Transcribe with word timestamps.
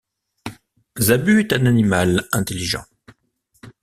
Zabu 0.97 1.41
est 1.41 1.53
un 1.53 1.67
animal 1.67 2.27
intelligent. 2.31 2.85